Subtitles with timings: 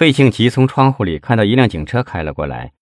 [0.00, 2.72] 费庆奇从窗户里看到一辆警车开了过来，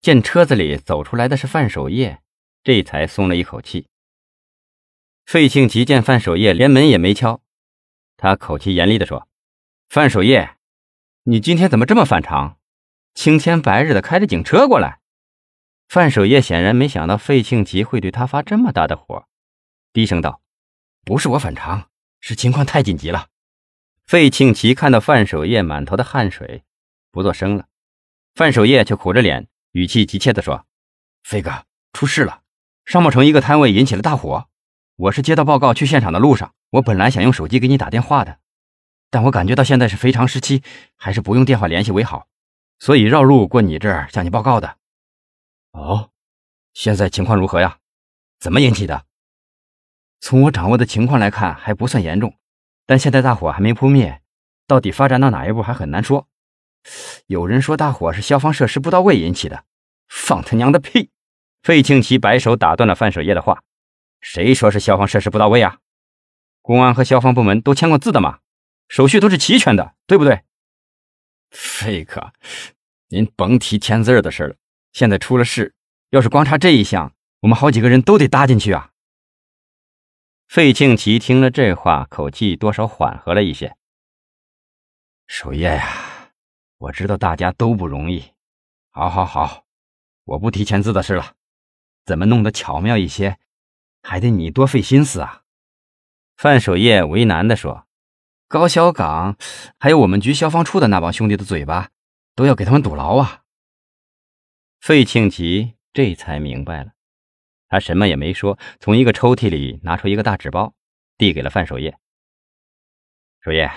[0.00, 2.20] 见车子里走出来的是范守业，
[2.62, 3.88] 这才松了一口气。
[5.26, 7.42] 费庆奇见范守业连门也没敲，
[8.16, 9.26] 他口气严厉地说
[9.90, 10.58] ：“范守业，
[11.24, 12.56] 你今天怎么这么反常？
[13.14, 15.00] 青天白日的开着警车过来。”
[15.90, 19.26] 范守业显然没想到费庆奇会对他发这么大的火，
[19.92, 20.40] 低声道
[21.04, 21.90] ：“不是我反常，
[22.20, 23.26] 是情况太紧急了。”
[24.10, 26.64] 费庆奇看到范守业满头的汗水，
[27.12, 27.68] 不作声了。
[28.34, 30.66] 范守业却苦着脸，语气急切地说
[31.22, 32.42] ：“费哥，出事了！
[32.84, 34.48] 商贸城一个摊位引起了大火。
[34.96, 38.40] 我是接到报告去现场的路上，我本来想用手机给你打电话的，
[39.10, 40.64] 但我感觉到现在是非常时期，
[40.96, 42.26] 还是不用电话联系为好，
[42.80, 44.76] 所以绕路过你这儿向你报告的。”
[45.70, 46.10] 哦，
[46.74, 47.78] 现在情况如何呀？
[48.40, 49.04] 怎么引起的？
[50.18, 52.34] 从我掌握的情况来看，还不算严重。
[52.90, 54.20] 但现在大火还没扑灭，
[54.66, 56.26] 到底发展到哪一步还很难说。
[57.28, 59.62] 有人说大火是消防设施不到位引起的，
[60.08, 61.10] 放他娘的屁！
[61.62, 63.62] 费庆奇摆手打断了范守业的话
[64.20, 65.78] ：“谁说是消防设施不到位啊？
[66.62, 68.40] 公安和消防部门都签过字的嘛，
[68.88, 70.40] 手续都是齐全的，对不对？”
[71.52, 72.32] 费哥，
[73.10, 74.56] 您甭提签字的事了。
[74.92, 75.76] 现在出了事，
[76.10, 78.89] 要是光查这一项，我们好几个人都得搭进去啊。
[80.50, 83.76] 费庆奇听了这话，口气多少缓和了一些。
[85.28, 86.32] 守业呀，
[86.78, 88.32] 我知道大家都不容易。
[88.90, 89.64] 好，好，好，
[90.24, 91.34] 我不提签字的事了。
[92.04, 93.38] 怎么弄得巧妙一些，
[94.02, 95.42] 还得你多费心思啊。
[96.36, 97.86] 范守业为难地说
[98.50, 99.36] ：“高小岗，
[99.78, 101.90] 还有我们局消防处的那帮兄弟的嘴巴，
[102.34, 103.44] 都要给他们堵牢啊。”
[104.82, 106.90] 费庆奇这才明白了。
[107.70, 110.74] 他什么也没说，从一个抽屉里拿出一个大纸包，
[111.16, 111.96] 递给了范守业。
[113.42, 113.70] 守业，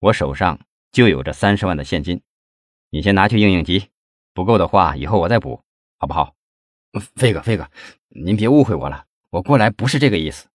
[0.00, 0.58] 我手上
[0.90, 2.20] 就有这三十万的现金，
[2.90, 3.90] 你先拿去应应急，
[4.34, 5.62] 不够的话以后我再补，
[5.98, 6.34] 好不好？
[7.14, 7.70] 飞哥，飞哥，
[8.08, 10.48] 您别误会我了，我过来不是这个意思。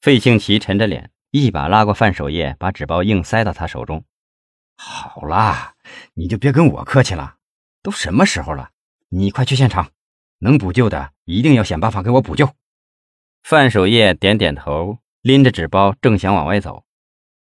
[0.00, 4.04] 费庆奇沉着脸，一把拉过范守业，把纸包硬塞到他手中。
[4.76, 5.76] 好啦，
[6.14, 7.36] 你就别跟我客气了，
[7.82, 8.72] 都什么时候了，
[9.10, 9.92] 你快去现场。
[10.38, 12.48] 能补救的，一定要想办法给我补救。
[13.42, 16.84] 范守业点点头，拎着纸包正想往外走。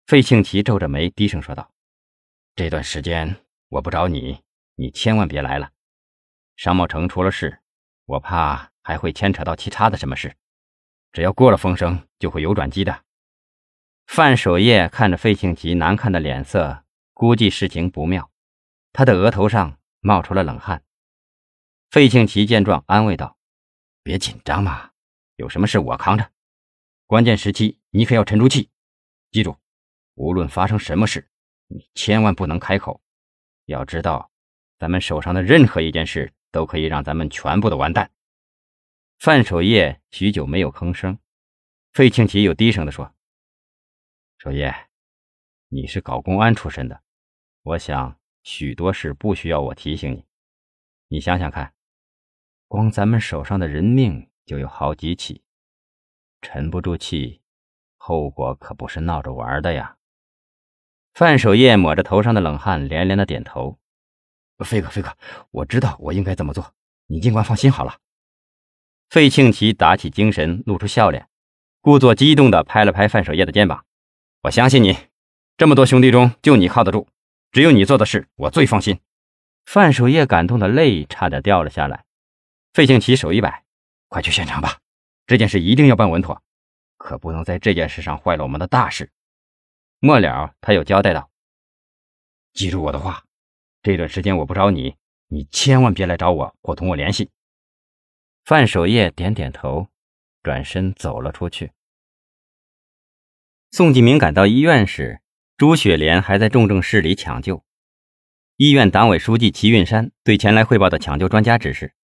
[0.07, 1.71] 费庆奇皱着眉，低声说道
[2.57, 3.37] ：“这段时间
[3.69, 4.41] 我不找你，
[4.77, 5.71] 你千万别来了。
[6.57, 7.61] 商贸城出了事，
[8.07, 10.35] 我怕还会牵扯到其他的什么事。
[11.13, 13.05] 只要过了风声，就会有转机的。”
[14.07, 18.31] 范守业看着费庆奇难看的脸色，估计事情不妙，
[18.95, 20.83] 他的额头上冒出了冷汗。
[21.91, 23.39] 费庆奇见状，安慰道
[24.05, 24.91] ：“别紧张嘛，
[25.37, 26.31] 有什么事我扛着。
[27.07, 28.71] 关键时期你可要沉住气，
[29.31, 29.57] 记住，
[30.15, 31.31] 无论发生什么事，
[31.67, 33.03] 你千万不能开口。
[33.65, 34.31] 要知道，
[34.79, 38.13] 咱们手上的任何一件事都可以让咱们全部的完蛋。”
[39.19, 41.19] 范守业许久没有吭声，
[41.95, 43.15] 费庆奇又低声地说
[44.37, 44.75] ：“守业，
[45.69, 47.03] 你是搞公安出身的，
[47.63, 50.27] 我想许多事不需要我提醒你。
[51.09, 51.73] 你想想看。”
[52.69, 55.43] 光咱们手上的人命就有好几起，
[56.43, 57.41] 沉不住气，
[57.97, 59.97] 后果可不是闹着玩的呀！
[61.15, 63.79] 范守业抹着头上的冷汗，连连的点头
[64.63, 65.17] ：“飞哥，飞哥，
[65.51, 66.75] 我知道我应该怎么做，
[67.07, 68.01] 你尽管放心好了。”
[69.09, 71.27] 费庆奇打起精神，露出笑脸，
[71.81, 73.87] 故作激动的拍了拍范守业的肩膀
[74.45, 74.95] ：“我相信你，
[75.57, 77.09] 这么多兄弟中就你靠得住，
[77.51, 79.01] 只有你做的事我最放心。”
[79.65, 82.05] 范守业感动的泪差点掉了下来。
[82.73, 83.65] 费庆奇手一摆
[84.09, 84.79] ：“快去现场吧，
[85.27, 86.43] 这件事一定要办稳妥，
[86.97, 89.11] 可不能在这件事上坏了我们的大事。”
[90.01, 91.31] 末了，他又交代道
[92.55, 93.25] ：“记住我的话，
[93.83, 94.97] 这段时间我不找你，
[95.27, 97.31] 你千万别来找我或同我联系。”
[98.45, 99.89] 范守业点点头，
[100.43, 101.73] 转身走了出去。
[103.71, 105.21] 宋继明赶到医院时，
[105.57, 107.63] 朱雪莲还在重症室里抢救。
[108.57, 111.95] 医院党委书记齐运山对前来汇报的抢救专家指示。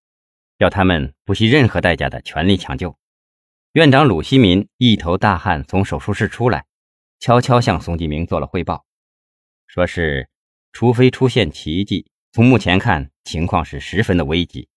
[0.58, 2.96] 要他们不惜任何代价的全力抢救。
[3.72, 6.64] 院长鲁西民一头大汗从手术室出来，
[7.18, 8.84] 悄悄向宋继明做了汇报，
[9.66, 10.28] 说是
[10.72, 14.68] 除非出现奇迹，从目前看情况是十分的危急。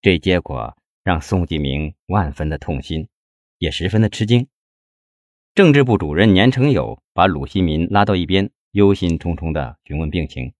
[0.00, 3.08] 这结果让宋继明万分的痛心，
[3.58, 4.48] 也十分的吃惊。
[5.54, 10.54] 政治部主任年成友把鲁西民拉到一边，忧心忡忡地询问病情：“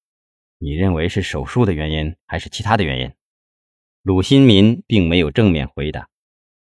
[0.58, 3.12] 你认为是手术的原因，还是其他的原因？”
[4.02, 6.08] 鲁新民并没有正面回答，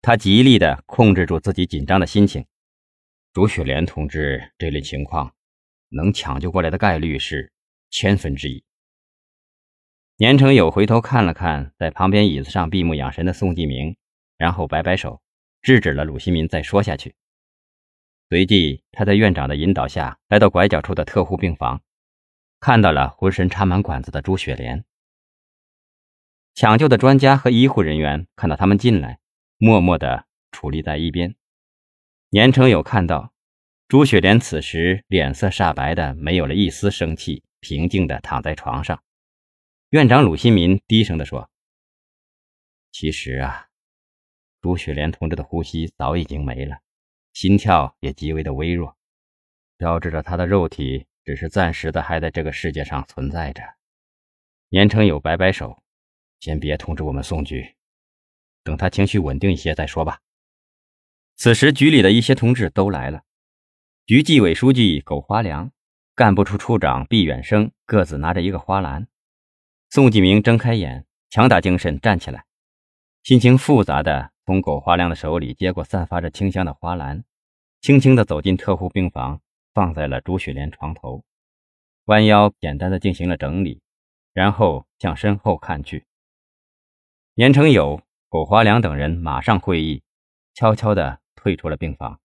[0.00, 2.46] 他极力的控制住自己紧张的心情。
[3.32, 5.32] 朱雪莲同志这类情况，
[5.88, 7.52] 能抢救过来的概率是
[7.90, 8.64] 千分之一。
[10.16, 13.96] 年成友回头看了看在旁边椅子上闭目养神的宋继明，
[14.36, 15.22] 然后摆摆手，
[15.62, 17.14] 制止了鲁新民再说下去。
[18.30, 21.82] 随即，他在院长的引导下来到拐角处的特护病房，
[22.58, 24.84] 看到了浑身插满管子的朱雪莲。
[26.54, 29.18] 抢救的专家和医护人员看到他们进来，
[29.56, 31.34] 默默地矗立在一边。
[32.28, 33.32] 年成友看到
[33.88, 39.02] 朱雪莲此时脸色煞白的，没有了一丝生气，平静地躺在床上。
[39.90, 41.50] 院长鲁新民低声地说
[42.92, 43.68] ：“其实啊，
[44.60, 46.78] 朱雪莲同志的呼吸早已经没了，
[47.32, 48.96] 心跳也极为的微弱，
[49.76, 53.62] 标志着他的肉体只是暂时的还在这个世界上存在着。”
[54.70, 55.81] 年成友摆摆手
[56.42, 57.76] ：“先别通知我们宋局，
[58.64, 60.18] 等他情绪稳定一些再说吧。”
[61.38, 63.22] 此时局里的一些同志都来了，
[64.06, 65.70] 局纪委书记苟花良、
[66.16, 69.06] 干部处处长毕远生各自拿着一个花篮。
[69.88, 72.44] 宋继明睁开眼，强打精神站起来，
[73.22, 77.22] 心情复杂的从苟华良的手里接过散发着清香的花篮，
[77.80, 79.40] 轻轻地走进特护病房，
[79.72, 81.24] 放在了朱雪莲床头，
[82.06, 83.80] 弯腰简单的进行了整理，
[84.32, 86.04] 然后向身后看去。
[87.36, 90.02] 严成友、苟华良等人马上会意，
[90.52, 92.20] 悄悄地退出了病房。